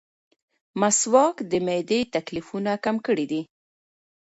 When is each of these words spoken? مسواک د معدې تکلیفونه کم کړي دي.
مسواک 0.79 1.35
د 1.51 1.53
معدې 1.65 1.99
تکلیفونه 2.15 2.71
کم 2.85 2.95
کړي 3.07 3.25
دي. 3.31 3.41